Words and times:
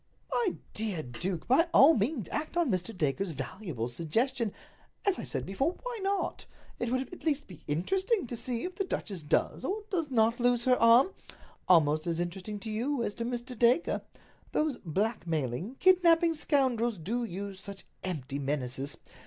"My 0.31 0.55
dear 0.73 1.03
duke, 1.03 1.47
by 1.47 1.67
all 1.75 1.93
means 1.93 2.27
act 2.29 2.57
on 2.57 2.71
Mr. 2.71 2.91
Dacre's 2.97 3.29
valuable 3.29 3.87
suggestion. 3.87 4.51
As 5.05 5.19
I 5.19 5.23
said 5.23 5.45
before, 5.45 5.73
why 5.83 5.99
not? 6.01 6.45
It 6.79 6.91
would 6.91 7.13
at 7.13 7.23
least 7.23 7.45
be 7.45 7.63
interesting 7.67 8.25
to 8.25 8.35
see 8.35 8.63
if 8.63 8.73
the 8.73 8.83
duchess 8.83 9.21
does 9.21 9.63
or 9.63 9.83
does 9.91 10.09
not 10.09 10.39
lose 10.39 10.63
her 10.63 10.75
arm—almost 10.81 12.07
as 12.07 12.19
interesting 12.19 12.57
to 12.61 12.71
you 12.71 13.03
as 13.03 13.13
to 13.13 13.25
Mr. 13.25 13.55
Dacre. 13.55 14.01
Those 14.53 14.79
blackmailing, 14.79 15.75
kidnaping 15.75 16.33
scoundrels 16.33 16.97
do 16.97 17.23
use 17.23 17.59
such 17.59 17.85
empty 18.03 18.39
menaces. 18.39 18.97